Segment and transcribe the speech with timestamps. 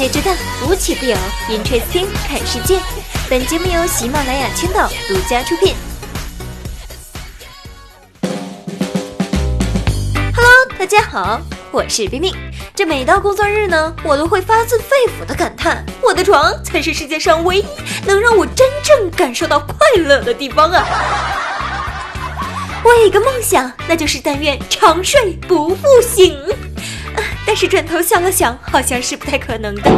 [0.00, 0.34] 界之大，
[0.66, 1.14] 无奇不有。
[1.50, 2.80] Interesting，看世界。
[3.28, 5.74] 本节目由喜马拉雅青岛独家出品。
[10.34, 11.38] Hello，大家好，
[11.70, 12.34] 我是冰冰。
[12.74, 17.66] 这每到工作日呢，我都会发自肺腑的感叹：我的床才是世界上唯一
[18.06, 20.82] 能让我真正感受到快乐的地方啊！
[22.82, 26.42] 我有一个梦想，那就是但愿长睡不复醒。
[27.50, 29.90] 但是转头想了想，好像是不太可能的。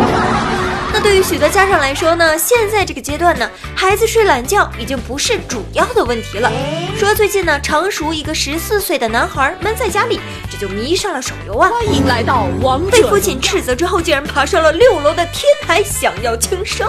[0.90, 6.50] 那对于许多家长来说呢，现在这个阶段呢，孩子睡懒觉已经不是主要的问题了。
[6.96, 10.18] 说最近呢，常熟一个十四岁的男孩闷在家里，
[10.50, 11.68] 这就迷上了手游啊。
[11.68, 16.88] 欢迎来到王被父亲斥责之后，竟然爬上了六楼的天台，想要轻生。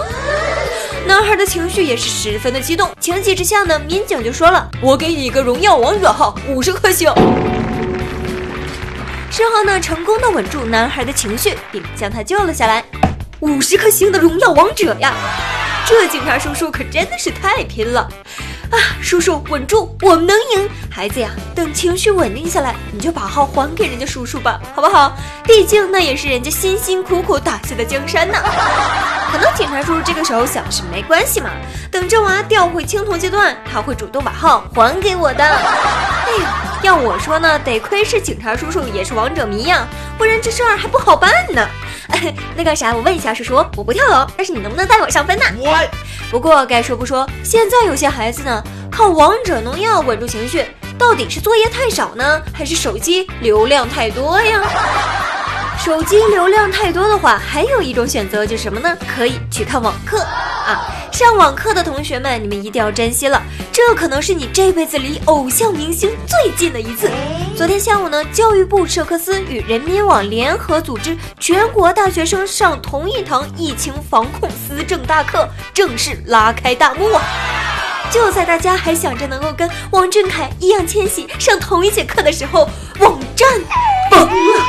[1.06, 7.12] 男孩的情绪也是十分的激动，情急之下呢，民警就说了：“我给你一个荣耀王者号，五十颗星。”
[9.36, 12.84] 事后呢，成功的稳住男孩的情绪，并将他救了下来。
[13.40, 15.12] 五十颗星的荣耀王者呀！
[15.84, 18.08] 这警察叔叔可真的是太拼了
[18.70, 18.78] 啊！
[19.02, 20.70] 叔叔稳住，我们能赢！
[20.88, 25.16] 孩子呀，等情绪稳定下来，你就把号还给人家叔叔吧，好不好？
[25.42, 28.38] 毕竟那也是人家辛辛苦苦打下的江山呢。
[29.32, 31.50] 可能警察叔叔这个时候想的是没关系嘛，
[31.90, 35.44] 等这娃调回青铜阶段，他会主动把号还给我的。
[36.84, 41.66] 要我说呢，得亏是警察叔叔也是王者迷呀，不然这事儿还不好办呢。
[42.54, 45.44] 那个啥，我问一下叔叔，我不跳楼，但是你能不能带我上分呢？
[46.30, 50.66] 不过该说不说，现在有些孩子呢，靠王者农药稳住情绪，
[50.98, 54.60] 到底是作业太少呢，还是手机流量太多呀？
[55.82, 58.94] 手机流量太多的话，还有一种选择就是什么呢？
[59.16, 60.84] 可以去看网课啊！
[61.12, 63.40] 上网课的同学们，你们一定要珍惜了，
[63.76, 67.10] 这可能是你这辈子离偶像明星最近的一次。
[67.56, 77.20] 昨天下午呢，教育部社科司与人民网联合组织全国大学生上同一堂疫情防控思政大课，正式拉开大幕啊！
[78.12, 82.68] 就在大家还想着能够跟王俊凯、易烊千玺上同一节课的时候，
[83.00, 83.48] 网站
[84.08, 84.64] 崩了。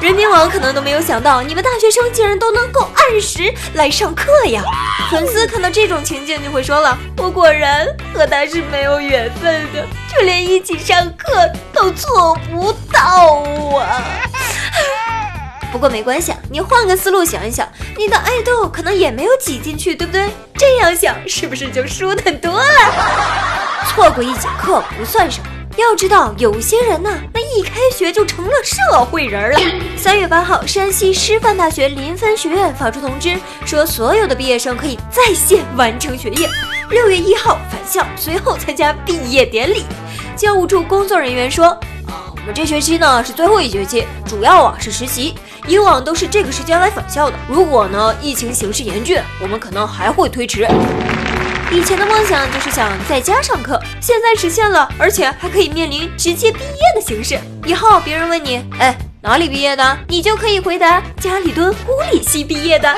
[0.00, 4.62] 人民网可能都没有想到，你们大学生竟然都能够按时来上课呀！
[5.10, 13.42] 粉丝看到这种情景就会说了：“我果然和他是没有缘分的，就连一起上课都做不到
[13.78, 14.02] 啊！”
[15.72, 20.28] 不过没关系，啊，你换个思路想一想，你的爱豆可能也没有挤进去，对不对？
[20.56, 23.84] 这样想是不是就舒坦多了？
[23.88, 25.46] 错过一节课不算什么。
[25.82, 29.60] 要知道，有些人呢，那一开学就成了社会人了。
[29.96, 36.48] 三月八号，山西师范大学临汾学院发出通知，说所有的毕业生可以在线完成学业，
[36.90, 39.84] 六月一号返校，随后参加毕业典礼。
[40.36, 41.66] 教务处工作人员说，
[42.06, 45.34] 啊，我们这学期呢是最后一学期，主要啊是实习，
[45.68, 47.36] 以往都是这个时间来返校的。
[47.48, 50.66] 如果呢疫情形势严峻，我们可能还会推迟。
[51.70, 57.38] 以前的梦想就是想在家上课，现在实现了，而且还可以面临直接毕业的形式。
[57.66, 62.92] 以后别人问你，哎，哪里毕业的，你就可以回答家里蹲物理系毕业的。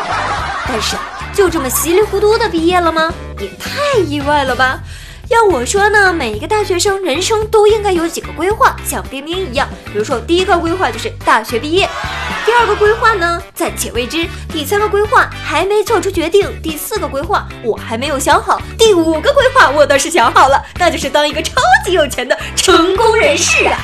[0.68, 0.96] 但是
[1.34, 3.12] 就这么稀里糊涂的毕业了吗？
[3.40, 4.78] 也太意外了吧！
[5.30, 9.68] 要我说呢，每一个大学生人生都应该有几个规划，像冰冰一样。
[9.92, 11.86] 比如说，第一个规划就是大学毕业；
[12.44, 21.54] 第二个规划呢，暂且未知；第三个规划还没做出决定；第四个规划我还没有想好；第五个规划我倒是想好了，那就是当一个超
[21.86, 23.78] 级有钱的成功人士啊！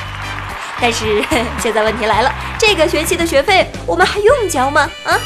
[0.81, 1.23] 但是
[1.59, 4.81] 现在问题来了，这个学期的学费我们还用交吗？
[5.05, 5.17] 啊，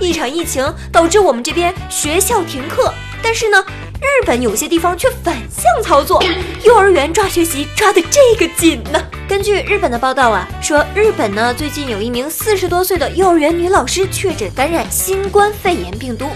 [0.00, 2.94] 一场疫情导致我们这边学校停课，
[3.28, 3.60] 但是呢？
[4.00, 6.22] 日本有些地方却反向操作，
[6.62, 9.04] 幼儿园抓学习抓的这个紧呢。
[9.28, 16.26] 根据日本的报道啊，说日本呢最近有一名四十多岁的幼儿园女老师确诊感染新冠肺炎病毒，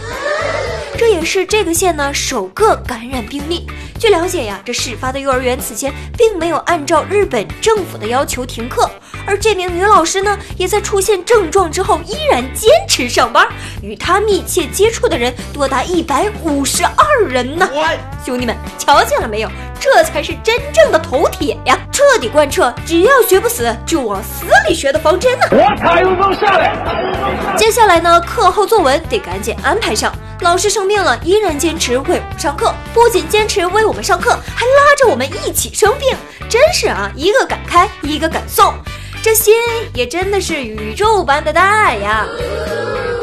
[0.99, 3.69] 这也是这个县呢首个感染病例。
[4.01, 8.91] 据了解呀，这事发的幼儿园此前并没有按照日本政府的要求停课。
[9.27, 13.47] 而这名女老师呢，也在出现症状之后依然坚持上班，
[13.83, 17.69] 与她密切接触的人多达一百五十二人呢。
[18.25, 19.51] 兄弟们，瞧见了没有？
[19.79, 21.79] 这才是真正的头铁呀！
[21.93, 25.47] 彻底贯彻只要学不死就往死里学的方针呢。
[25.51, 27.10] 我卡有风下来。
[27.61, 30.11] 接下来呢，课后作文得赶紧安排上。
[30.41, 36.17] 老师生病了，依然坚持为我们上课，不仅坚持为我们上课，还拉着我们一起生病，
[36.49, 38.73] 真是啊，一个敢开，一个敢送。
[39.23, 39.53] 这心
[39.93, 42.27] 也真的是宇宙般的大呀！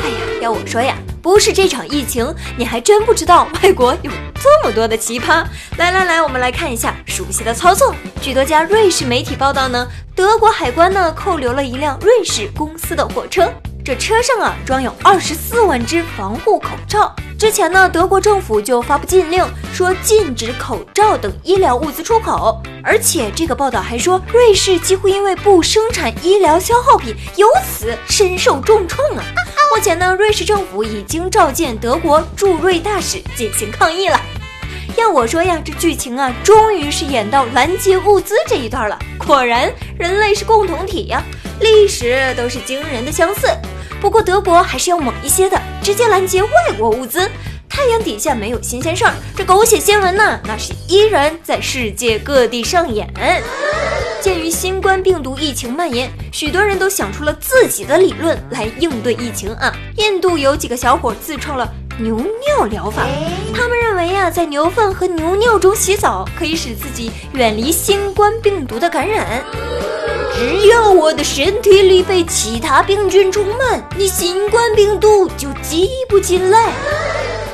[0.02, 5.44] 哎呀，要我说呀，不是这场疫情，你还真不知道外国有这么多的奇葩。
[5.78, 7.92] 来来来，我们来看一下熟悉的操作。
[8.22, 13.52] 据多家瑞士媒体报道呢，德国海关呢扣留了一辆瑞士公司的货车。
[13.88, 17.16] 这车上啊装有二十四万只防护口罩。
[17.40, 22.62] 之前呢，德国政府就发布禁令，说禁止口罩等医疗物资出口。
[22.84, 29.24] 而且这个报道还说，瑞士几乎因为不生产医疗消耗品，由此深受重创啊。
[29.74, 34.20] 目前呢，瑞士政府已经召见德国驻瑞大使进行抗议了。
[34.98, 39.00] 要我说呀，这剧情啊，终于是演到拦截物资这一段了。
[39.26, 41.24] 果然，人类是共同体呀，
[41.62, 43.48] 历史都是惊人的相似。
[44.00, 47.30] 不过德国还是要猛一些的，直接拦截外国物资。
[47.70, 53.08] 太阳底下没有新鲜事儿，这狗血新闻呢，那是依然在世界各地上演。
[54.20, 59.72] 鉴于新冠病毒疫情蔓延，许多人都想出了自己的理论来应对疫情啊。
[59.98, 63.08] 印度有几个小伙自创了牛尿疗法，
[63.56, 69.44] 他们认为呀，在牛粪和牛尿中洗澡可以使自己远离新冠病毒的感染。
[70.36, 76.72] 只要我的身体里被其他病菌充满，你新冠病毒就挤不进来。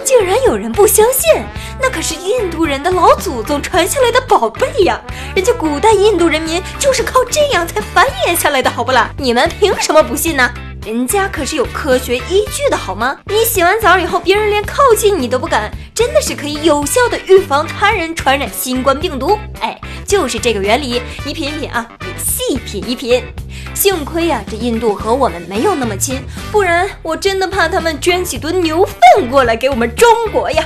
[0.03, 1.41] 竟然有人不相信，
[1.81, 4.99] 那可是印度人的老祖宗传下来的宝贝呀！
[5.33, 9.09] 人家古代印度人民就是靠这样才繁衍下来的，好不啦？
[9.17, 10.51] 你们凭什么不信呢？
[10.85, 13.18] 人家可是有科学依据的，好吗？
[13.27, 19.39] 你洗完澡以后，别人连靠近你都不敢，真的是可以有效的预防他人传染新冠病毒。
[19.62, 23.24] 哎，就是这个原理，你品一品啊，你细品一品。
[23.74, 26.21] 幸亏呀，这印度和我们没有那么亲，
[26.51, 30.65] 不然我真的怕他们捐几吨牛粪过来给我们中国呀。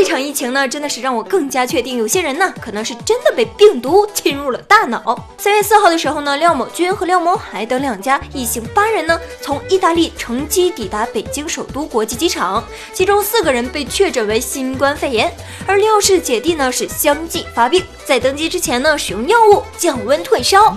[0.00, 5.28] 这场疫情呢，真的是让我更加确定，有些人呢，可能是真的被病毒侵入了大脑。
[5.36, 12.64] 三月四号的时候呢，廖某军和廖某海等两家一行八人呢，从意大利乘机抵达北京首都国际机场，
[12.94, 15.30] 其中四个人被确诊为新冠肺炎，
[15.66, 20.74] 而廖氏姐弟呢是相继发病，在登机之前呢，使用药物降温退烧，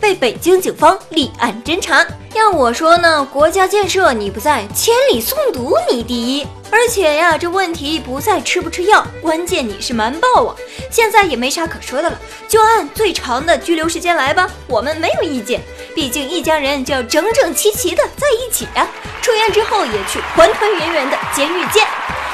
[0.00, 2.04] 被北京警方立案侦查。
[2.34, 6.44] 要我说呢，国家建设你不在，千里送毒你第一。
[6.70, 10.54] 而且呀，这问题不在吃不吃药，关键你是瞒报啊！
[10.90, 12.18] 现在也没啥可说的了，
[12.48, 15.60] 就按最长的拘留时间来吧，我们没有意见。
[15.94, 18.86] 毕竟一家人就要整整齐齐的在一起呀，
[19.22, 21.86] 出院之后也去团团圆圆的监狱见。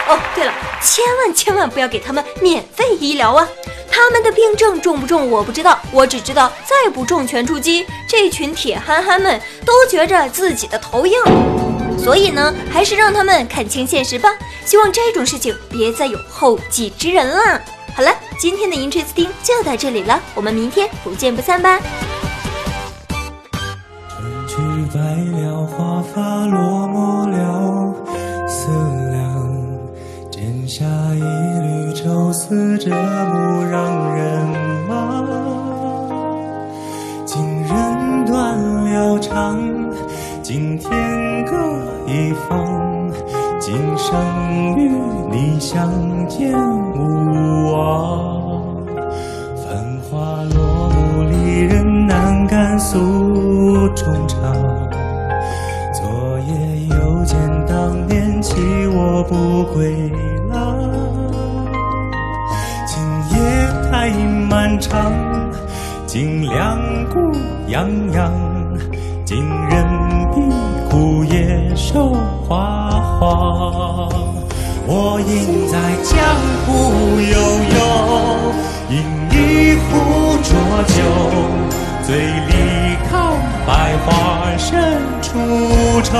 [0.08, 0.52] 哦，对了，
[0.82, 3.48] 千万千万不要给他们免费医疗啊！
[3.90, 11.16] 他们的病症重不重我不知道，我只知道再不重拳出击，这群铁憨憨们都觉着自己的头硬。
[12.02, 14.28] 所以呢，还是让他们看清现实吧。
[14.64, 17.60] 希望这种事情别再有后继之人了。
[17.94, 18.10] 好了，
[18.40, 21.78] 今天的 Interesting 就到这里了，我们明天不见不散吧。
[24.48, 24.56] 春去
[24.92, 25.00] 白
[25.40, 27.94] 了花发落寞了
[28.48, 28.68] 思
[29.12, 30.84] 量，剪下
[31.14, 34.46] 一缕愁丝折磨让人
[34.88, 35.28] 忙。
[37.24, 39.60] 今人断了肠，
[40.42, 40.90] 今天
[41.44, 41.56] 各。
[42.06, 43.10] 一方，
[43.58, 44.14] 今生
[44.76, 44.90] 与
[45.30, 45.88] 你相
[46.28, 46.52] 见
[46.94, 48.76] 无望。
[49.56, 49.64] 繁
[50.10, 54.52] 华落幕，离人难敢诉衷肠。
[55.94, 56.52] 昨夜
[56.90, 58.54] 又见当年弃
[58.88, 60.10] 我不归
[60.50, 60.76] 郎。
[62.86, 63.00] 今
[63.30, 63.40] 夜
[63.90, 64.10] 太
[64.50, 65.12] 漫长，
[66.04, 66.78] 今两
[67.08, 67.18] 孤
[67.68, 68.32] 洋洋，
[69.24, 69.38] 今
[69.70, 70.11] 人。
[71.82, 72.14] 叶瘦
[72.48, 74.08] 花黄，
[74.86, 75.74] 我应在
[76.04, 76.14] 江
[76.64, 76.68] 湖
[77.18, 77.34] 悠
[77.74, 77.80] 悠，
[78.90, 78.94] 饮
[79.30, 79.34] 一
[79.82, 79.90] 壶
[80.42, 80.48] 浊
[80.86, 80.96] 酒，
[82.04, 82.50] 醉里
[83.10, 83.10] 看
[83.66, 83.70] 百
[84.06, 84.06] 花
[84.56, 84.70] 深
[85.20, 85.28] 处
[86.04, 86.12] 愁。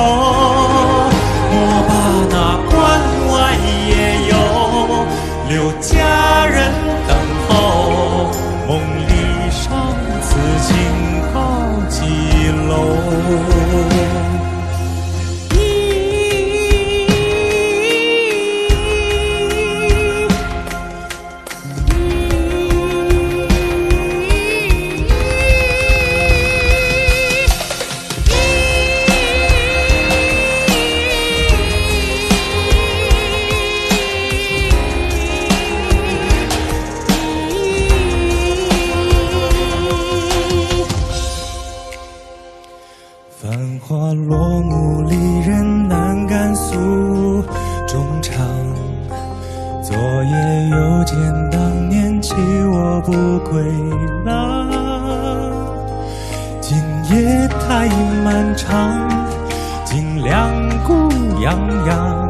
[57.32, 57.88] 夜太
[58.22, 59.08] 漫长，
[59.84, 60.50] 尽两
[60.84, 61.08] 孤
[61.40, 62.28] 洋洋，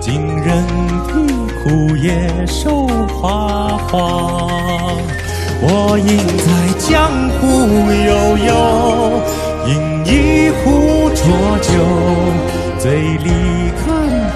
[0.00, 0.64] 尽人
[1.08, 1.10] 啼
[1.58, 3.90] 枯叶瘦花黄。
[5.62, 6.88] 我应在江
[7.36, 7.42] 湖
[8.06, 8.10] 悠
[8.46, 8.50] 悠，
[9.66, 9.70] 饮
[10.06, 10.08] 一
[10.58, 11.18] 壶浊
[11.60, 11.68] 酒，
[12.78, 12.84] 醉
[13.18, 13.26] 里
[13.80, 13.84] 看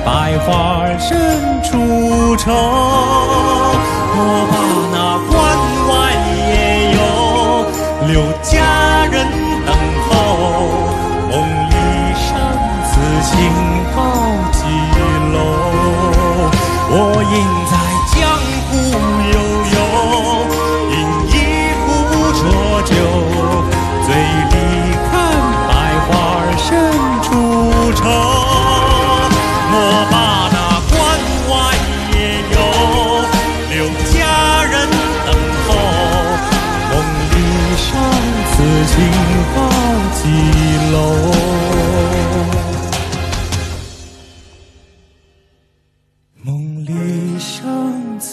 [0.04, 0.48] 百花
[0.98, 1.08] 深
[1.62, 1.70] 处
[2.36, 2.52] 愁。
[4.16, 4.18] 我
[4.50, 4.52] 把
[4.92, 4.96] 那
[5.30, 5.32] 关
[5.88, 5.92] 外
[6.36, 6.52] 野
[6.94, 6.98] 游
[8.08, 8.52] 留佳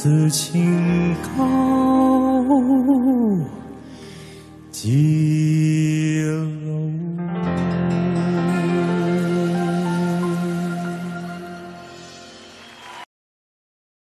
[0.03, 1.70] 此情高